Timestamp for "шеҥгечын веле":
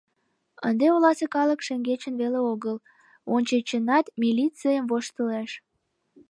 1.67-2.39